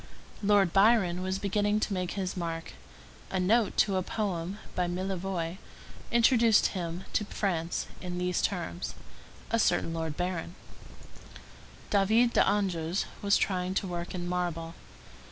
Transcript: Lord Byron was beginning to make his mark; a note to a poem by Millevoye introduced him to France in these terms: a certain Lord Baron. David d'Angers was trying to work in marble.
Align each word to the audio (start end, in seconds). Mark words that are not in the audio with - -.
Lord 0.41 0.73
Byron 0.73 1.21
was 1.21 1.37
beginning 1.37 1.79
to 1.81 1.93
make 1.93 2.13
his 2.13 2.35
mark; 2.35 2.73
a 3.29 3.39
note 3.39 3.77
to 3.77 3.97
a 3.97 4.01
poem 4.01 4.57
by 4.73 4.87
Millevoye 4.87 5.59
introduced 6.11 6.65
him 6.73 7.03
to 7.13 7.23
France 7.25 7.85
in 8.01 8.17
these 8.17 8.41
terms: 8.41 8.95
a 9.51 9.59
certain 9.59 9.93
Lord 9.93 10.17
Baron. 10.17 10.55
David 11.91 12.33
d'Angers 12.33 13.05
was 13.21 13.37
trying 13.37 13.75
to 13.75 13.85
work 13.87 14.15
in 14.15 14.27
marble. 14.27 14.73